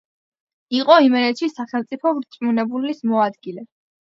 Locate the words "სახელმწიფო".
1.53-2.15